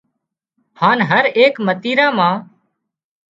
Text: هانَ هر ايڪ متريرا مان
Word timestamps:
هانَ 0.79 0.97
هر 1.09 1.25
ايڪ 1.39 1.55
متريرا 1.65 2.07
مان 2.17 2.35